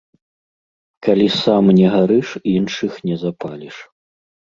[1.07, 3.77] Калі сам не гарыш, іншых не запаліш.